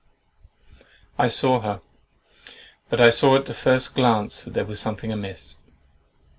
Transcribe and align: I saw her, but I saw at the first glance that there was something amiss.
I 1.15 1.27
saw 1.27 1.59
her, 1.59 1.79
but 2.89 2.99
I 2.99 3.11
saw 3.11 3.35
at 3.35 3.45
the 3.45 3.53
first 3.53 3.93
glance 3.93 4.43
that 4.45 4.55
there 4.55 4.65
was 4.65 4.79
something 4.79 5.11
amiss. 5.11 5.57